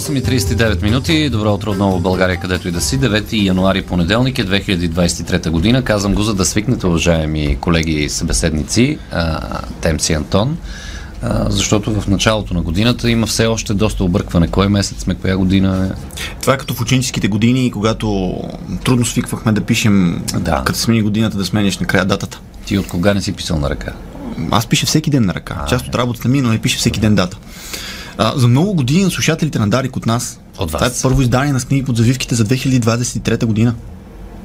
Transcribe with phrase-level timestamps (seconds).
[0.00, 1.30] 8.39 минути.
[1.30, 2.98] Добро утро отново в България, където и да си.
[3.00, 5.82] 9 януари понеделник е 2023 година.
[5.82, 8.98] Казвам го, за да свикнете, уважаеми колеги и събеседници,
[9.80, 10.58] Темси Антон,
[11.22, 14.48] а, защото в началото на годината има все още доста объркване.
[14.48, 16.12] Кой месец сме, коя година е?
[16.40, 18.36] Това е като в ученическите години, когато
[18.84, 20.62] трудно свиквахме да пишем, Да.
[20.64, 22.40] като смени годината, да сменяш накрая датата.
[22.66, 23.92] Ти от кога не си писал на ръка?
[24.50, 25.64] Аз пиша всеки ден на ръка.
[25.68, 27.36] Част от работата ми, но не пише всеки ден дата.
[28.18, 30.40] А, за много години на слушателите на Дарик от нас.
[30.58, 30.80] От вас.
[30.80, 33.74] Това е първо издание на книги под завивките за 2023 година.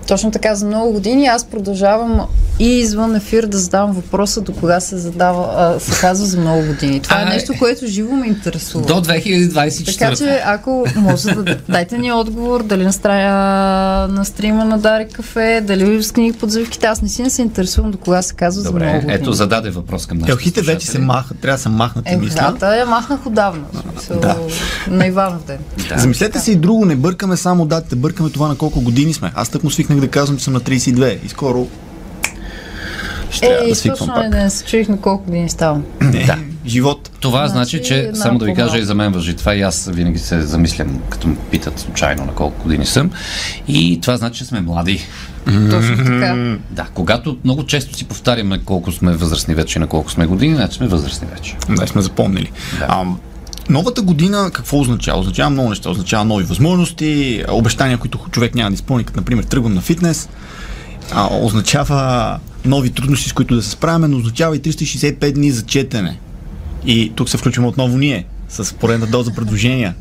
[0.08, 2.28] Точно така, за много години аз продължавам
[2.60, 6.64] и извън ефир да задавам въпроса до кога се задава, а, се казва за много
[6.64, 7.00] години.
[7.00, 8.86] Това е А, нещо, което живо ме интересува.
[8.86, 10.00] До 2024.
[10.00, 13.34] Така че, ако може да дайте ни отговор, дали на, страя,
[14.08, 17.42] на стрима на Дарик Кафе, дали с книги под завивките, аз не си не се
[17.42, 19.14] интересувам до кога се казва за много Добре, години.
[19.14, 22.36] ето зададе въпрос към нашите Елхите вече се махат, трябва да се махнат, Е, мисля.
[22.52, 23.64] дата я махнах отдавна.
[23.92, 24.38] Смисъл, Да.
[24.88, 25.58] На Иванов ден.
[25.90, 25.98] Да.
[25.98, 29.32] Замислете се и друго, не бъркаме само датите, бъркаме това на колко години сме.
[29.36, 31.68] Аз тък му свикнах да казвам, че съм на 32 и скоро
[33.34, 34.26] ще трябва Е, да свиквам точно пак.
[34.26, 35.84] е да се чуих на колко години ставам.
[36.02, 36.38] Не, Да.
[36.66, 37.10] живот.
[37.20, 39.90] Това значи, Значи, че само да ви кажа и за мен въжи това и аз
[39.94, 43.12] винаги се замислям, като ме питат случайно на колко години съм.
[43.68, 45.02] И това значи, че сме млади.
[45.46, 46.56] Точно така.
[46.72, 50.56] Да, когато много често си повтаряме колко сме възрастни вече и на колко сме години,
[50.56, 51.56] значи сме възрастни вече.
[51.70, 52.52] Да, сме запомнили.
[52.80, 52.86] Да.
[52.90, 53.04] А,
[53.70, 55.20] новата година какво означава?
[55.20, 55.90] Означава много неща.
[55.90, 60.30] Означава нови възможности, обещания, които човек няма да изпълни, като например тръгвам на фитнес.
[61.14, 65.62] А, означава нови трудности, с които да се справяме, но означава и 365 дни за
[65.62, 66.20] четене.
[66.86, 69.96] И тук се включваме отново ние с поредна доза предложения.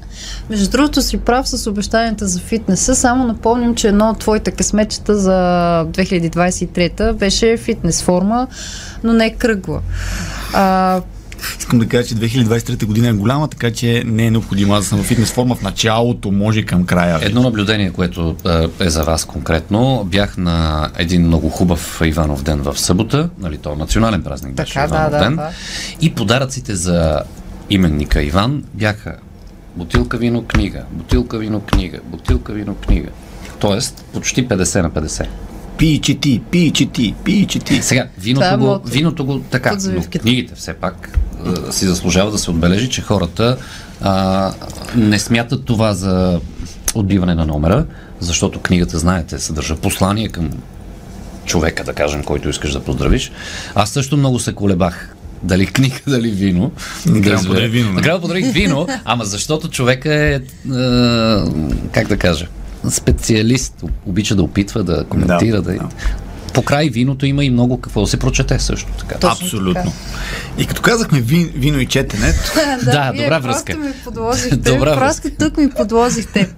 [0.50, 2.94] Между другото си прав с обещанията за фитнеса.
[2.94, 5.30] Само напомням, че едно от твоите късметчета за
[5.90, 8.46] 2023 беше фитнес форма,
[9.04, 9.80] но не кръгла.
[10.54, 11.00] А,
[11.58, 14.88] Искам да кажа, че 2023 година е голяма, така че не е необходимо аз да
[14.88, 17.18] съм в фитнес форма в началото, може към края.
[17.22, 20.04] Едно наблюдение, което е, е за вас конкретно.
[20.04, 24.86] Бях на един много хубав Иванов ден в събота, нали, то национален празник беше Така,
[24.86, 25.36] да, Иванов да, ден.
[25.36, 25.50] да.
[26.00, 27.22] И подаръците за
[27.70, 29.16] именника Иван бяха
[29.76, 33.08] бутилка вино, книга, бутилка вино, книга, бутилка вино, книга.
[33.60, 35.26] Тоест, почти 50 на 50.
[35.78, 37.82] Пи, чети, пи, чети, пи, чети.
[37.82, 41.18] Сега, Това виното, е го, виното го така, но книгите все пак
[41.70, 43.56] си заслужава да се отбележи, че хората
[44.00, 44.52] а,
[44.96, 46.40] не смятат това за
[46.94, 47.86] отбиване на номера,
[48.20, 50.50] защото книгата, знаете, съдържа послание към
[51.44, 53.32] човека, да кажем, който искаш да поздравиш.
[53.74, 55.16] Аз също много се колебах.
[55.42, 56.72] Дали книга, дали вино.
[57.06, 57.94] Накрая Да, подарих вино, нали?
[57.96, 60.40] Накрая подарих вино, ама защото човека е, е,
[61.92, 62.46] как да кажа,
[62.90, 63.84] специалист.
[64.06, 65.62] Обича да опитва, да коментира.
[65.62, 65.72] Да.
[65.72, 65.88] да.
[66.54, 69.14] Покрай виното има и много какво да се прочете също така.
[69.14, 69.74] Точно Абсолютно.
[69.74, 69.90] така.
[70.58, 72.34] И като казахме вин, вино и четене,
[72.84, 73.76] Да, вие добра просто връзка.
[73.76, 76.48] Ми подложихте, Добра просто тук ми подложихте.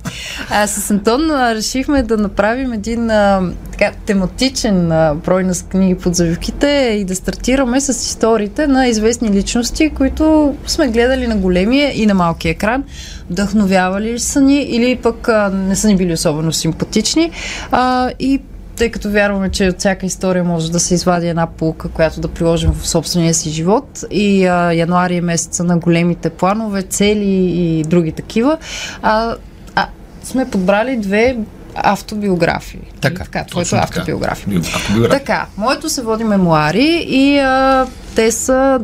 [0.50, 5.94] А, с Антон а, решихме да направим един а, така, тематичен а, брой на книги
[5.94, 12.02] под завивките и да стартираме с историите на известни личности, които сме гледали на големия
[12.02, 12.84] и на малкия екран.
[13.30, 17.30] Вдъхновявали са ни или пък а, не са ни били особено симпатични.
[17.70, 18.40] А, и
[18.76, 22.28] тъй като вярваме, че от всяка история може да се извади една полука, която да
[22.28, 24.04] приложим в собствения си живот.
[24.10, 28.58] И а, януари е месеца на големите планове, цели и други такива.
[29.02, 29.34] А,
[29.74, 29.86] а,
[30.22, 31.36] сме подбрали две
[31.74, 32.80] автобиографии.
[33.00, 33.82] Така, така твоето така.
[33.82, 34.58] автобиография.
[34.58, 35.18] автобиография.
[35.18, 38.80] Така, моето се води мемуари и а, те са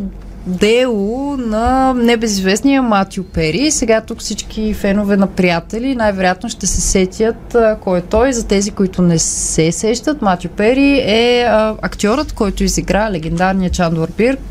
[0.47, 3.71] дело на небезизвестния Матю Пери.
[3.71, 8.33] Сега тук всички фенове на приятели най-вероятно ще се сетят а, кой е той.
[8.33, 14.09] За тези, които не се сещат, Матю Пери е а, актьорът, който изигра легендарния Чандор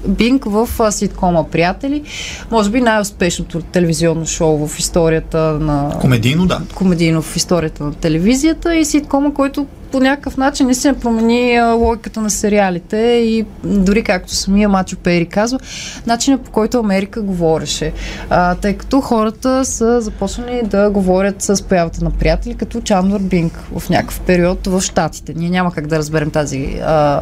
[0.07, 2.03] Бинк в а, ситкома Приятели.
[2.51, 6.61] Може би най-успешното телевизионно шоу в историята на Комедийно, да.
[6.75, 12.21] комедийно в историята на телевизията и ситкома, който по някакъв начин наистина промени а, логиката
[12.21, 15.59] на сериалите и дори както самия Мачо Пери казва,
[16.07, 17.93] начина по който Америка говореше.
[18.29, 23.59] А, тъй като хората са започнали да говорят с появата на приятели, като Чандър Бинг
[23.77, 25.33] в някакъв период в Штатите.
[25.33, 27.21] Ние няма как да разберем тази, а,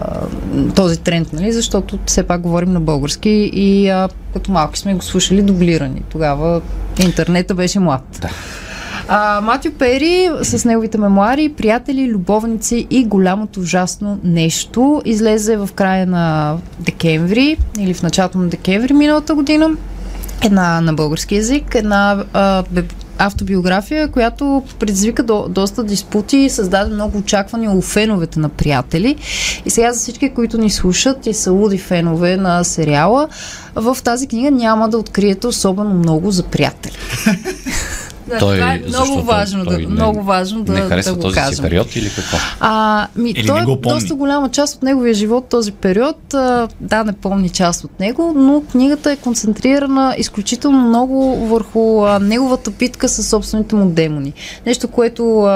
[0.75, 1.51] този тренд, нали?
[1.51, 6.01] защото все пак говорим на български и а, като малки сме го слушали дублирани.
[6.09, 6.61] Тогава
[7.03, 8.19] интернета беше млад.
[8.21, 8.29] Да.
[9.09, 16.07] А, Матю Пери с неговите мемуари, приятели, любовници и голямото ужасно нещо излезе в края
[16.07, 19.69] на декември или в началото на декември миналата година.
[20.43, 22.63] Една на български язик, една а,
[23.17, 29.15] автобиография, която предизвика до, доста диспути и създаде много очаквания у феновете на приятели.
[29.65, 33.27] И сега за всички, които ни слушат и са луди фенове на сериала,
[33.75, 36.97] в тази книга няма да откриете особено много за приятели.
[38.27, 41.15] Да, Той, това е много важно, той да, не- много важно да, не харесва да
[41.15, 41.63] го този кажем.
[41.63, 42.37] период или какво?
[42.59, 43.99] А, ми, Или той не го е помни.
[43.99, 46.33] доста голяма част от неговия живот, този период.
[46.33, 52.19] А, да, не помни част от него, но книгата е концентрирана изключително много върху а,
[52.19, 54.33] неговата битка с собствените му демони.
[54.65, 55.51] Нещо, което а,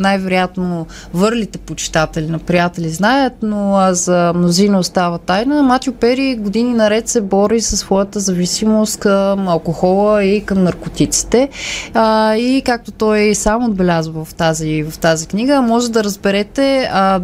[0.00, 5.62] най-вероятно върлите почитатели на приятели знаят, но а, за мнозина остава тайна.
[5.62, 11.48] Матио Пери години наред се бори със своята зависимост към алкохола и към наркотиците.
[11.94, 17.20] А, и както той сам отбелязва в тази, в тази книга, може да разберете а,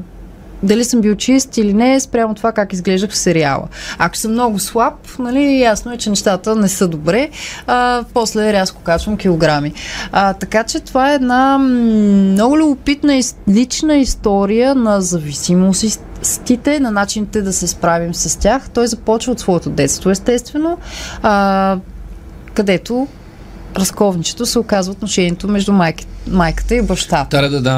[0.63, 3.69] дали съм бил чист или не, спрямо това как изглеждах в сериала.
[3.99, 7.29] Ако съм много слаб, нали, ясно е, че нещата не са добре.
[7.67, 9.73] А, после рязко качвам килограми.
[10.13, 17.43] А, така че това е една много любопитна и лична история на зависимостите, на начините
[17.43, 18.71] да се справим с тях.
[18.71, 20.79] Той започва от своето детство, естествено,
[21.23, 21.77] а,
[22.55, 23.09] където
[23.77, 27.29] разковничето се оказва отношението между майка, майката и бащата.
[27.31, 27.71] Тара да да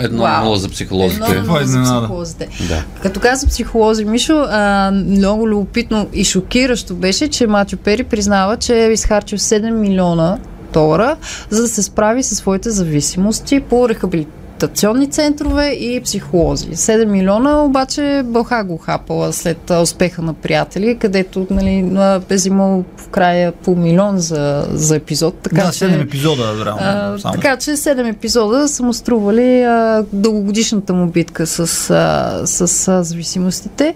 [0.00, 0.44] едно Вау.
[0.44, 1.30] нула за психолозите.
[1.30, 2.48] Едно нула за психолозите.
[2.68, 2.84] Да.
[3.02, 8.84] Като каза психолози Мишо, а, много любопитно и шокиращо беше, че Матю Пери признава, че
[8.84, 10.38] е изхарчил 7 милиона
[10.72, 11.16] долара,
[11.50, 13.88] за да се справи със своите зависимости по
[14.62, 16.70] рехабилитационни центрове и психолози.
[16.70, 21.90] 7 милиона обаче бълха го хапала след успеха на приятели, където нали,
[22.30, 25.34] е взимал в края по милион за, за епизод.
[25.42, 25.84] Така, да, че...
[25.84, 26.80] 7 епизода, реално.
[26.82, 27.34] А, само.
[27.34, 33.02] така че 7 епизода са му стрували а, дългогодишната му битка с, а, с а,
[33.02, 33.94] зависимостите.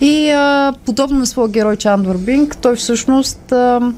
[0.00, 3.92] И а, подобно на своя герой Чандвар Бинг, той всъщност а,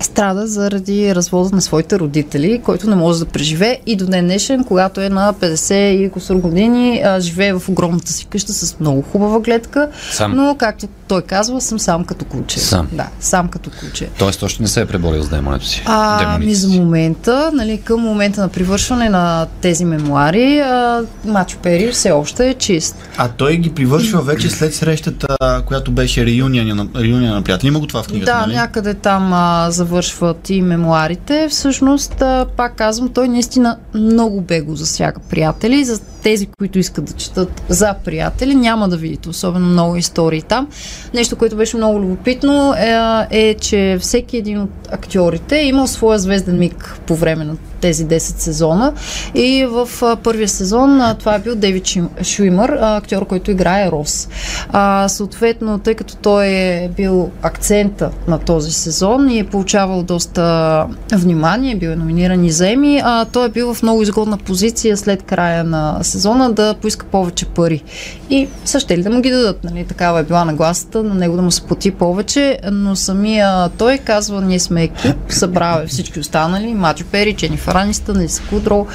[0.00, 4.64] страда заради развода на своите родители, който не може да преживее и до ден днешен,
[4.64, 9.02] когато е на 50 и кусор години, а, живее в огромната си къща с много
[9.02, 10.36] хубава гледка, Сам.
[10.36, 12.58] но както той казва, съм сам като куче.
[12.58, 12.88] Сам.
[12.92, 14.08] Да, сам като куче.
[14.18, 15.82] Тоест още не се е преборил с демонето си.
[15.86, 21.92] А, ми за момента, нали, към момента на привършване на тези мемуари, а, Мачо Пери
[21.92, 22.96] все още е чист.
[23.16, 25.36] А той ги привършва вече след срещата,
[25.66, 27.68] която беше реюния на, реюния на приятели.
[27.68, 28.54] Има го това в книгата, да, нали?
[28.54, 31.48] някъде там а, завършват и мемуарите.
[31.50, 32.22] Всъщност,
[32.56, 35.84] пак казвам, той наистина много бего засяга приятели.
[36.24, 40.68] Тези, които искат да четат за приятели, няма да видите особено много истории там.
[41.14, 42.96] Нещо, което беше много любопитно е,
[43.30, 48.06] е че всеки един от актьорите е имал своя звезден миг по време на тези
[48.06, 48.92] 10 сезона.
[49.34, 51.86] И в а, първия сезон а, това е бил Дейвид
[52.22, 54.28] Шуимър, а, актьор, който играе Рос.
[54.68, 60.86] А, съответно, тъй като той е бил акцента на този сезон и е получавал доста
[61.12, 64.96] внимание, бил е номиниран и за Еми, а той е бил в много изгодна позиция
[64.96, 66.13] след края на сезона
[66.48, 67.82] да поиска повече пари.
[68.30, 69.84] И са ще ли да му ги дадат, нали?
[69.86, 74.42] Такава е била нагласата на него да му се плати повече, но самия той казва,
[74.42, 78.86] ние сме екип, събрал е всички останали, Мачо Пери, Дженифър Анистън, Лиса Кудро,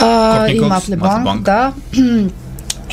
[0.00, 1.42] а, и Мат Лебланк.
[1.42, 1.72] да.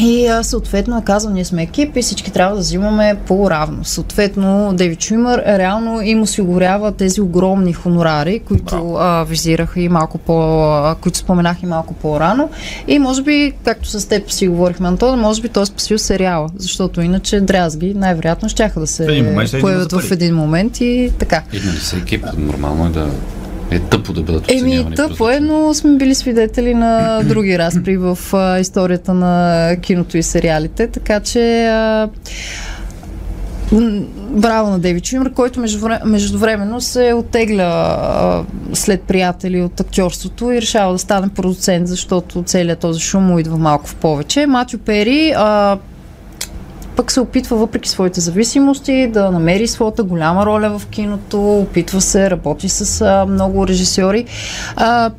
[0.02, 3.84] И съответно е казал, ние сме екип и всички трябва да взимаме по-равно.
[3.84, 10.64] Съответно, Дейвид Шуимър реално им осигурява тези огромни хонорари, които а, визирах и малко по,
[10.64, 12.50] а, които споменах и малко по-рано.
[12.88, 16.50] И може би, както с теб си говорихме, Антон, може би той е спасил сериала,
[16.58, 21.12] защото иначе дрязги най-вероятно щяха да се В момент ще появят в един момент и
[21.20, 21.44] така.
[21.54, 23.10] Иднали са екип, нормално е да
[23.72, 24.96] е тъпо да бъдат Еми, оценявани.
[24.96, 30.24] тъпо е, но сме били свидетели на други разпри в а, историята на киното и
[30.24, 32.10] сериалите, така че а,
[34.30, 40.62] браво на Дейвид Шуимър, който междувре- междувременно се оттегля а, след приятели от актьорството и
[40.62, 44.48] решава да стане продуцент, защото целият този шум му идва малко в повече.
[44.48, 45.78] Матю Пери а,
[47.02, 52.30] пък се опитва, въпреки своите зависимости, да намери своята голяма роля в киното, опитва се,
[52.30, 54.26] работи с а, много режисьори.
[54.76, 55.12] А,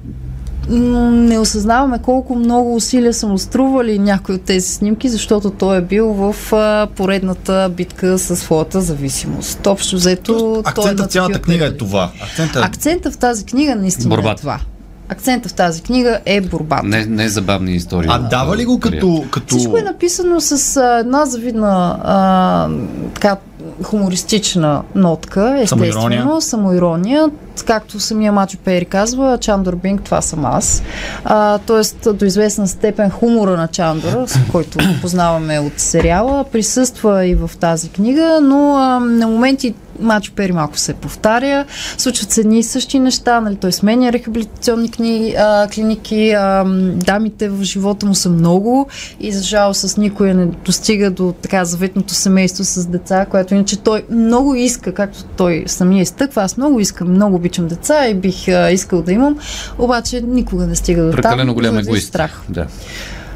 [0.68, 5.80] не осъзнаваме колко много усилия са му стрували някои от тези снимки, защото той е
[5.80, 9.66] бил в а, поредната битка със своята зависимост.
[9.66, 12.10] Общо взето, той е Акцентът на в цялата книга е това.
[12.22, 12.66] Акцентът е...
[12.66, 14.40] Акцента в тази книга наистина е Борбата.
[14.40, 14.60] това.
[15.08, 16.86] Акцента в тази книга е борбата.
[16.86, 18.08] Не, не забавни истории.
[18.12, 19.24] А дава ли го като...
[19.30, 19.56] като...
[19.56, 22.68] Всичко е написано с а, една завидна а,
[23.14, 23.36] така,
[23.82, 26.40] хумористична нотка, естествено, Самоирония.
[26.40, 27.30] самоирония.
[27.66, 30.82] както самия Мачо Пери казва, Чандор Бинг, това съм аз.
[31.24, 37.34] А, тоест, до известна степен хумора на Чандор, с който познаваме от сериала, присъства и
[37.34, 41.64] в тази книга, но а, на моменти Мачо Пери малко се повтаря,
[41.98, 47.48] случват се едни и същи неща, нали, той сменя рехабилитационни книги, а, клиники, а, дамите
[47.48, 48.88] в живота му са много
[49.20, 53.76] и за жал с никой не достига до така заветното семейство с деца, което иначе
[53.76, 58.48] той много иска, както той самия изтъква, аз много искам, много обичам деца и бих
[58.48, 59.38] а, искал да имам,
[59.78, 61.16] обаче никога не стига до там.
[61.16, 62.08] Прекалено голям егоист.
[62.08, 62.42] страх.
[62.48, 62.66] Да.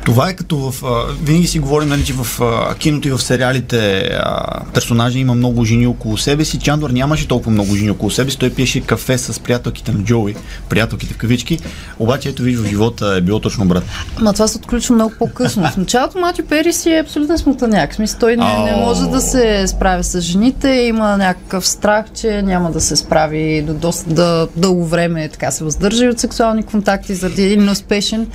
[0.06, 0.84] Това е като в...
[0.84, 5.34] А, винаги си говорим, нали, че в а, киното и в сериалите а, персонажи има
[5.34, 6.58] много жени около себе си.
[6.58, 8.38] Чандор нямаше толкова много жени около себе си.
[8.38, 10.36] Той пиеше кафе с приятелките на Джоуи,
[10.68, 11.58] приятелките в кавички.
[11.98, 13.84] Обаче ето виж в живота е било точно брат.
[14.20, 15.70] Ма това се отключва много по-късно.
[15.70, 17.94] В началото Матю Пери си е абсолютен смутаняк.
[17.94, 22.70] Смисъл, той не, не може да се справи с жените, има някакъв страх, че няма
[22.72, 27.42] да се справи до доста да, дълго време, така се въздържа от сексуални контакти заради
[27.42, 28.26] един неуспешен.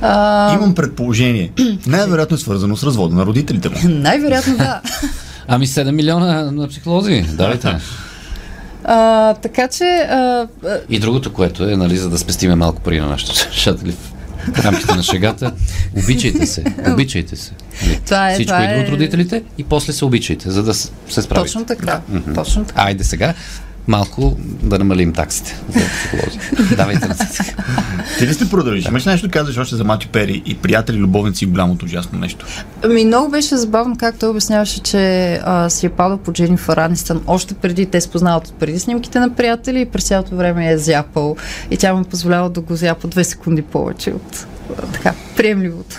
[0.00, 1.09] А, Имам предположение.
[1.86, 3.76] Най-вероятно е свързано с развода на родителите му.
[3.84, 4.80] Най-вероятно да.
[5.48, 7.76] Ами 7 милиона на психолози, давайте.
[8.84, 10.46] А, така че а,
[10.88, 13.94] И другото, което е, нали, за да спестиме малко пари на нашите слушатели
[14.54, 15.52] в рамките на шегата,
[15.96, 17.52] обичайте се, обичайте се.
[17.82, 18.00] Нали?
[18.06, 20.88] Това е- Всичко това идва е- от родителите и после се обичайте, за да се
[21.08, 21.34] справите.
[21.34, 22.00] точно така.
[22.34, 22.82] Точно така.
[22.82, 23.34] Айде сега
[23.88, 26.38] малко да намалим таксите за психолози.
[26.76, 27.46] Давайте нататък.
[28.18, 28.84] Ти ли сте продължиш?
[28.84, 32.46] Имаш нещо да казваш още за Матю Пери и приятели, любовници и голямото ужасно нещо?
[32.84, 37.22] Ами много беше забавно как той обясняваше, че а, си е падал по Дженифър Анистън
[37.26, 41.36] още преди те спознават от преди снимките на приятели и през цялото време е зяпал
[41.70, 44.46] и тя му позволява да го зяпа две секунди повече от
[44.78, 45.96] а, така приемливото.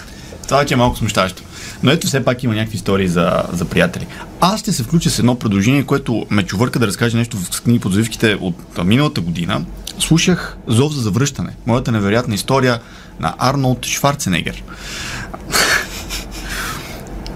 [0.47, 1.43] Това вече е малко смущаващо.
[1.83, 4.07] Но ето все пак има някакви истории за, за приятели.
[4.41, 7.79] Аз ще се включа с едно предложение, което ме чувърка да разкаже нещо в книги
[7.79, 9.65] под завивките от миналата година.
[9.99, 11.55] Слушах Зов за завръщане.
[11.65, 12.79] Моята невероятна история
[13.19, 14.63] на Арнолд Шварценегер.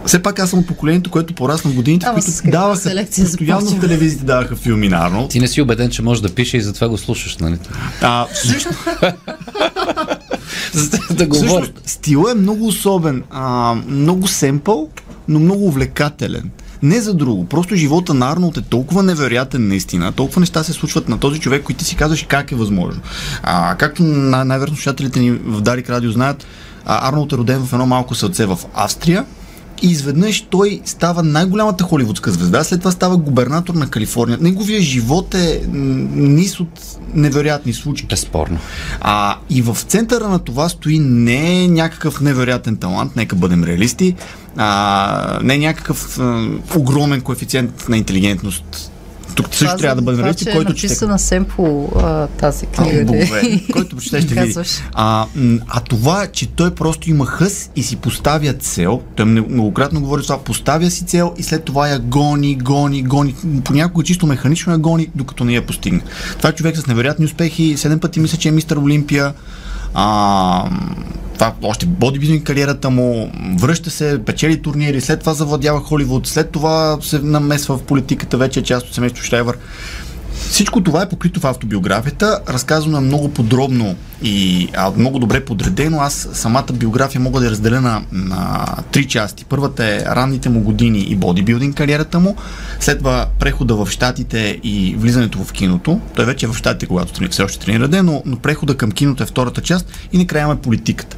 [0.05, 3.05] Все пак аз съм от поколението, което порасна в годините, в Ама с които даваха,
[3.15, 5.29] постоянно в телевизиите даваха филми на Арнолд.
[5.31, 7.57] Ти не си убеден, че може да пише и затова го слушаш, нали?
[8.01, 8.79] А, всъщност,
[11.11, 11.47] да говори.
[11.47, 14.89] Всъщност, стила е много особен, а, много семпъл,
[15.27, 16.49] но много увлекателен.
[16.83, 17.45] Не за друго.
[17.45, 20.11] Просто живота на Арнолд е толкова невероятен наистина.
[20.11, 23.01] Толкова неща се случват на този човек, които ти си казваш как е възможно.
[23.43, 26.45] А, както най- най-вероятно слушателите ни в Дарик Радио знаят,
[26.85, 29.25] Арнолд е роден в едно малко селце в Австрия.
[29.81, 34.37] И изведнъж той става най-голямата холивудска звезда, след това става губернатор на Калифорния.
[34.41, 35.75] Неговия живот е м,
[36.15, 36.81] низ от
[37.13, 38.07] невероятни случаи.
[38.07, 38.57] Безспорно.
[39.01, 44.15] А, и в центъра на това стои не някакъв невероятен талант, нека бъдем реалисти,
[44.57, 48.91] а, не някакъв а, огромен коефициент на интелигентност.
[49.35, 50.87] Тук също Това трябва да бъдем това, реалисти, че който е чете.
[50.87, 52.99] написана семпо а, тази книга.
[53.01, 53.61] А, богове.
[53.73, 54.55] Който прочете ще види.
[54.93, 55.25] А,
[55.67, 60.23] а това, че той просто има хъс и си поставя цел, той много- многократно говори
[60.23, 63.35] това, поставя си цел и след това я гони, гони, гони.
[63.63, 66.01] Понякога чисто механично я гони, докато не я постигне.
[66.37, 69.33] Това е човек с невероятни успехи, седем пъти мисля, че е мистер Олимпия.
[69.97, 70.69] А,
[71.33, 76.97] това още бодибилдинг кариерата му, връща се, печели турнири, след това завладява Холивуд, след това
[77.01, 79.57] се намесва в политиката, вече част от семейство Штайвър.
[80.37, 85.99] Всичко това е покрито в автобиографията, разказано е много подробно и а, много добре подредено.
[86.01, 89.45] Аз самата биография мога да я разделя на, на три части.
[89.45, 92.35] Първата е ранните му години и бодибилдинг кариерата му,
[92.79, 95.99] след това прехода в Штатите и влизането в киното.
[96.15, 98.91] Той вече е в Штатите, когато трени- все още тренира ден, но, но прехода към
[98.91, 101.17] киното е втората част и накрая имаме политиката.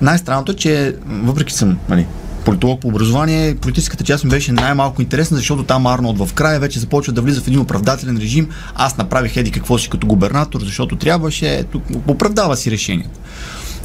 [0.00, 2.06] Най-странното е, че въпреки съм нали,
[2.50, 6.78] политолог по образование, политическата част ми беше най-малко интересна, защото там Арнолд в края вече
[6.80, 8.48] започва да влиза в един оправдателен режим.
[8.74, 13.20] Аз направих еди какво си като губернатор, защото трябваше, тук оправдава си решението.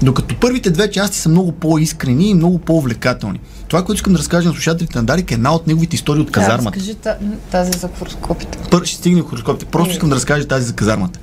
[0.01, 3.39] Докато първите две части са много по-искрени и много по-увлекателни.
[3.67, 6.31] Това, което искам да разкажа на слушателите на Дарик е една от неговите истории от
[6.31, 6.79] казармата.
[6.79, 7.17] Разкажи та-
[7.51, 8.57] тази за хороскопите.
[8.71, 9.65] Първо ще стигне хороскопите.
[9.65, 11.19] Просто искам да разкажа тази за казармата.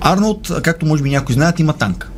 [0.00, 2.10] Арнолд, както може би някои знаят, има танк.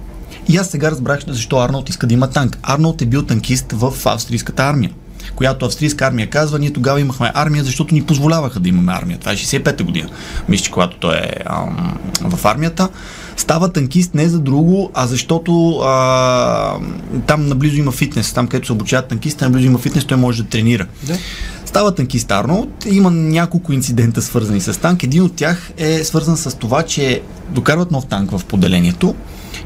[0.48, 2.58] И аз сега разбрах защо Арнолд иска да има танк.
[2.62, 4.90] Арнолд е бил танкист в австрийската армия
[5.38, 9.18] която австрийска армия казва, ние тогава имахме армия, защото ни позволяваха да имаме армия.
[9.18, 10.08] Това е 65-та година.
[10.48, 12.88] Мисля, че когато той е ам, в армията.
[13.36, 16.78] Става танкист не за друго, а защото а,
[17.26, 18.32] там наблизо има фитнес.
[18.32, 20.86] Там, където се обучават танкисти, наблизо има фитнес, той може да тренира.
[21.06, 21.16] Да.
[21.64, 22.86] Става танкист Арнолд.
[22.86, 25.02] Има няколко инцидента свързани с танк.
[25.02, 29.14] Един от тях е свързан с това, че докарват нов танк в поделението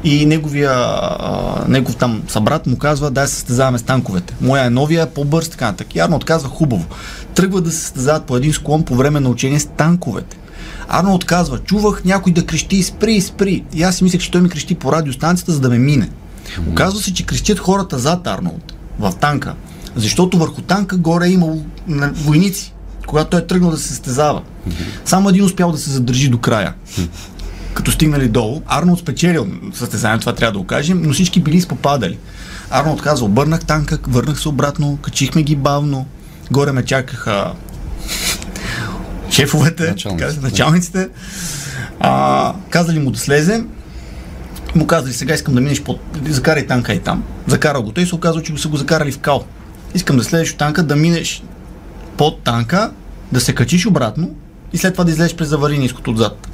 [0.03, 4.35] и неговия, а, негов там събрат му казва, се състезаваме с танковете.
[4.41, 5.95] Моя е новия, по-бърз, така нататък.
[5.95, 6.85] И Арнолд казва, хубаво.
[7.35, 10.37] Тръгва да се състезават по един склон по време на учение с танковете.
[10.89, 13.63] Арнолд казва, чувах някой да крещи, спри, спри.
[13.73, 16.09] И аз си мислех, че той ми крещи по радиостанцията, за да ме мине.
[16.69, 19.55] Оказва се, че крещят хората зад Арнолд, в танка.
[19.95, 21.63] Защото върху танка горе е имало
[22.13, 22.73] войници,
[23.07, 24.41] когато той е тръгнал да се състезава.
[25.05, 26.73] Само един успял да се задържи до края.
[27.73, 32.17] Като стигнали долу, Арнолд спечелил състезанието, това трябва да го кажем, но всички били изпопадали.
[32.69, 36.05] Арнолд каза, обърнах танка, върнах се обратно, качихме ги бавно,
[36.51, 37.53] горе ме чакаха
[39.31, 40.41] шефовете, Началниците.
[40.41, 41.09] началниците.
[41.99, 43.63] А, казали му да слезе,
[44.75, 45.99] му казали, сега искам да минеш под...
[46.29, 47.23] Закарай танка и там.
[47.47, 47.91] Закарал го.
[47.91, 49.43] Той се оказва, че го са го закарали в кал.
[49.95, 51.43] Искам да слезеш от танка, да минеш
[52.17, 52.91] под танка,
[53.31, 54.35] да се качиш обратно
[54.73, 56.47] и след това да излезеш през аварийниското отзад.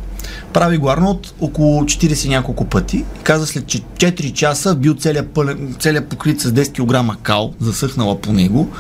[0.53, 4.95] Прави го Арнолд около 40 и няколко пъти и каза след че 4 часа бил
[4.99, 8.71] целият, пълен, целият покрит с 10 кг кал, засъхнала по него.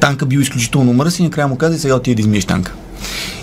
[0.00, 2.72] Танка бил изключително мръсен и накрая му каза, сега отиде да измиеш танка.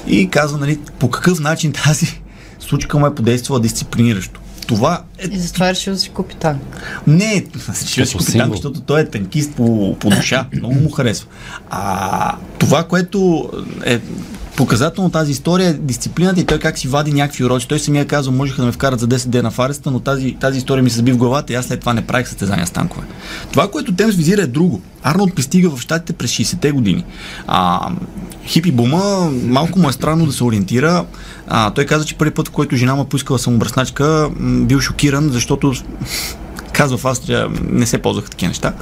[0.08, 2.22] И казва, нали, по какъв начин тази
[2.60, 4.40] случка му е подействала дисциплиниращо.
[4.68, 6.62] Това е И затова решил да си купи танк.
[7.08, 7.46] не,
[7.86, 10.48] ще да си купи танк, защото той е танкист по, по душа.
[10.54, 11.28] Много му харесва.
[11.70, 13.50] А това, което
[13.86, 14.00] е
[14.56, 17.68] показателно тази история е дисциплината и той как си вади някакви уроци.
[17.68, 20.58] Той самия казва, можеха да ме вкарат за 10 дена в ареста, но тази, тази
[20.58, 23.06] история ми се заби в главата и аз след това не правих състезания с танкове.
[23.52, 24.82] Това, което Темс визира е друго.
[25.04, 27.06] Арнолд пристига в щатите през 60-те години.
[27.48, 27.90] А,
[28.46, 31.06] хипи бума, малко му е странно да се ориентира.
[31.48, 35.74] А, той каза, че първи път, в който жена му поискала самобръсначка, бил шокиран, защото
[36.74, 38.74] казва в Австрия, не се ползваха такива неща.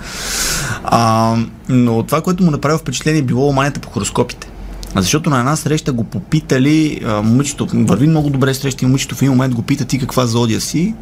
[0.84, 1.36] А,
[1.70, 4.53] но това, което му направи впечатление, е било оманията по хороскопите.
[4.96, 9.32] Защото на една среща го попитали, момичето, върви много добре среща и момичето в един
[9.32, 10.94] момент го пита ти каква зодия си.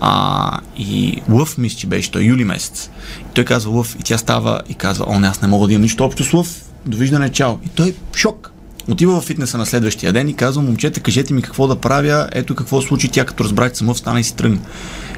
[0.00, 2.90] А, и лъв, мисля, че беше той, юли месец.
[3.20, 5.72] И той казва лъв и тя става и казва, о, не, аз не мога да
[5.72, 6.64] имам нищо общо с лъв.
[6.86, 7.54] Довиждане, чао.
[7.66, 8.52] И той в шок.
[8.90, 12.54] Отива в фитнеса на следващия ден и казва, момчета, кажете ми какво да правя, ето
[12.54, 13.08] какво случи.
[13.08, 14.58] Тя като разбра, че съм лъв, стана и си тръгна.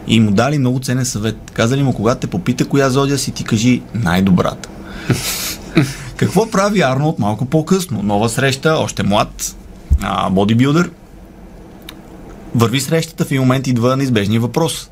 [0.06, 1.36] И му дали много ценен съвет.
[1.52, 4.68] Казали му, когато те попита коя зодия си, ти кажи най-добрата.
[6.24, 8.02] Какво прави Арнолд малко по-късно?
[8.02, 9.56] Нова среща, още млад,
[10.02, 10.90] а, бодибилдър.
[12.54, 14.90] Върви срещата, в един момент идва неизбежния въпрос.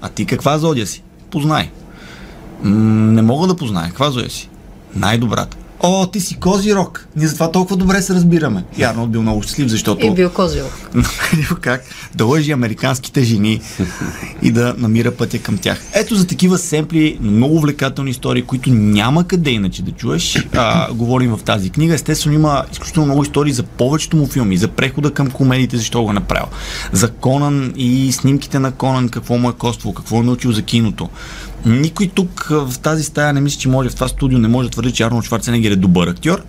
[0.00, 1.02] А ти каква зодия си?
[1.30, 1.70] Познай.
[2.62, 3.88] М- не мога да позная.
[3.88, 4.48] Каква зодия си?
[4.96, 5.56] Най-добрата.
[5.86, 7.06] О, ти си Козирог.
[7.16, 8.64] Ние затова толкова добре се разбираме.
[8.78, 10.30] И Арнолд бил много щастлив, защото И бил
[10.94, 13.60] намерил как да лъжи американските жени
[14.42, 15.82] и да намира пътя към тях.
[15.94, 20.46] Ето за такива семпли, много увлекателни истории, които няма къде иначе да чуеш.
[20.52, 21.94] А, говорим в тази книга.
[21.94, 26.10] Естествено има изключително много истории за повечето му филми, за прехода към комедиите, защо го
[26.10, 26.46] е направил.
[26.92, 31.08] За Конан и снимките на Конан, какво му е коствало, какво е научил за киното.
[31.66, 34.72] Никой тук в тази стая не мисля, че може в това студио не може да
[34.72, 36.42] твърди, че Арнолд Шварценегер е добър актьор.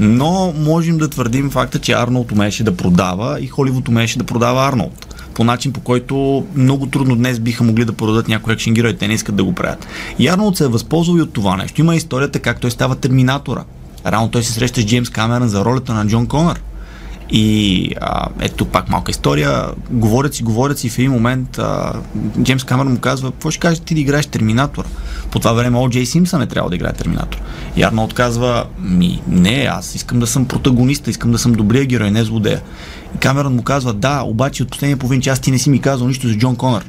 [0.00, 4.68] Но можем да твърдим факта, че Арнолд умееше да продава и Холивуд умееше да продава
[4.68, 5.14] Арнолд.
[5.34, 8.96] По начин, по който много трудно днес биха могли да продадат някой екшен герой.
[8.96, 9.86] Те не искат да го правят.
[10.18, 11.80] И Арнолд се е възползвал и от това нещо.
[11.80, 13.64] Има историята как той става терминатора.
[14.06, 16.60] Рано той се среща с Джеймс Камерън за ролята на Джон Конър.
[17.30, 19.66] И а, ето пак малка история.
[19.90, 21.92] Говорят си, говорят си в един момент а,
[22.42, 24.84] Джеймс Камерън му казва, какво ще кажеш ти да играеш Терминатор?
[25.30, 25.88] По това време О.
[25.88, 27.38] Джей Симпсън е трябвало да играе Терминатор.
[27.76, 32.10] И Арнолд казва, ми не, аз искам да съм протагониста, искам да съм добрия герой,
[32.10, 32.62] не злодея.
[33.14, 36.08] И Камерън му казва, да, обаче от последния половин час ти не си ми казал
[36.08, 36.84] нищо за Джон Конър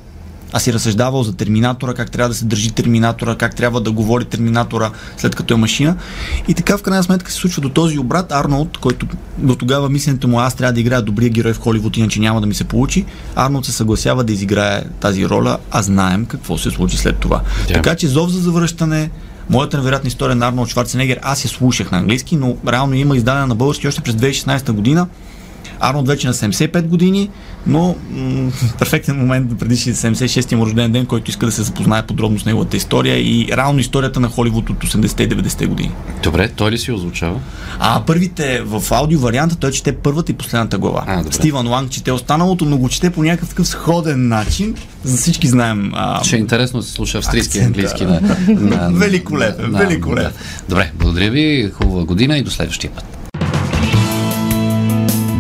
[0.54, 4.26] а си разсъждавал за Терминатора, как трябва да се държи Терминатора, как трябва да говори
[4.26, 5.96] Терминатора след като е машина.
[6.48, 8.32] И така в крайна сметка се случва до този обрат.
[8.32, 9.08] Арнолд, който
[9.38, 12.48] до тогава мисленето му аз трябва да играя добрия герой в Холивуд, иначе няма да
[12.48, 13.06] ми се получи.
[13.36, 17.42] Арнолд се съгласява да изиграе тази роля, а знаем какво се случи след това.
[17.68, 17.74] Да.
[17.74, 19.10] Така че зов за завръщане,
[19.50, 23.48] Моята невероятна история на Арнолд Шварценегер, аз я слушах на английски, но реално има издадена
[23.48, 25.08] на български още през 2016 година.
[25.80, 27.30] Арнолд вече на 75 години,
[27.68, 32.40] но м- перфектен момент преди 76-я му рожден ден, който иска да се запознае подробно
[32.40, 35.92] с неговата история и реално историята на Холивуд от 80-те и 90-те години.
[36.24, 37.40] Добре, той ли си озвучава?
[37.80, 41.04] А първите в аудио варианта той чете първата и последната глава.
[41.08, 41.32] А, добре.
[41.32, 44.76] Стивън Ланг чете останалото, но го чете по някакъв такъв сходен начин.
[45.04, 45.92] За всички знаем.
[45.94, 50.24] А, Ще е интересно да се слуша австрийски и английски на, на, Великолепен, великолепен.
[50.24, 50.32] да.
[50.70, 53.19] Добре, благодаря ви, хубава година и до следващия път.